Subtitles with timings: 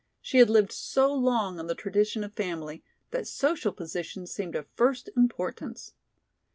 [0.19, 4.65] She had lived so long on the tradition of family that social position seemed of
[4.75, 5.93] first importance.